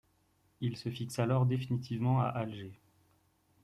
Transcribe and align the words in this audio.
Il 0.61 0.77
se 0.77 0.89
fixe 0.89 1.19
alors 1.19 1.45
définitivement 1.45 2.21
à 2.21 2.25
Alger. 2.29 2.73